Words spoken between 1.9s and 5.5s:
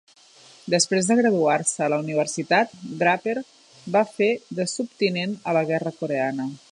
la universitat, Draper va fer de subtinent